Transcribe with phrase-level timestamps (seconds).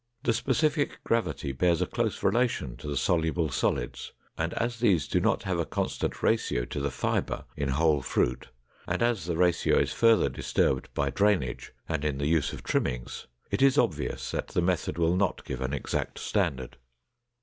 [0.23, 5.19] The specific gravity bears a close relation to the soluble solids, and as these do
[5.19, 8.47] not have a constant ratio to the fiber in whole fruit,
[8.87, 13.27] and as the ratio is further disturbed by drainage and in the use of trimmings,
[13.51, 16.77] it is obvious that the method will not give an exact standard.